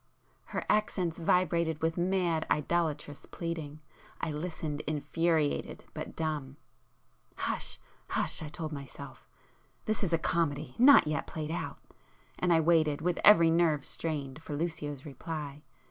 [0.45, 6.57] Her accents vibrated with mad idolatrous pleading,—I listened infuriated, but dumb.
[7.35, 9.29] "Hush,—hush!" I told myself
[9.85, 11.77] "This is a comedy—not yet played out!"
[12.39, 15.61] And I waited, with every nerve strained, for Lucio's reply.